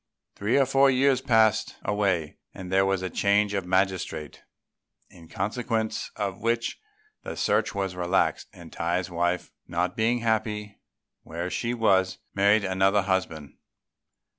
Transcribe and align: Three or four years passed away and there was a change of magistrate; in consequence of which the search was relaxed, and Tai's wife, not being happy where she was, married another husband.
Three 0.33 0.57
or 0.57 0.65
four 0.65 0.89
years 0.89 1.21
passed 1.21 1.75
away 1.85 2.39
and 2.55 2.71
there 2.71 2.87
was 2.87 3.03
a 3.03 3.09
change 3.11 3.53
of 3.53 3.67
magistrate; 3.67 4.41
in 5.11 5.27
consequence 5.27 6.09
of 6.15 6.41
which 6.41 6.79
the 7.21 7.37
search 7.37 7.75
was 7.75 7.95
relaxed, 7.95 8.47
and 8.51 8.73
Tai's 8.73 9.11
wife, 9.11 9.51
not 9.67 9.95
being 9.95 10.21
happy 10.21 10.81
where 11.21 11.51
she 11.51 11.75
was, 11.75 12.17
married 12.33 12.65
another 12.65 13.03
husband. 13.03 13.59